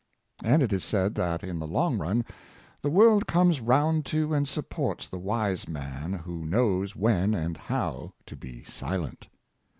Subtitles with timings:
[0.43, 2.25] And it is said that, in the long run,
[2.81, 8.13] the world comes round to and supports the wise man who knows when and how
[8.25, 9.27] to be silent.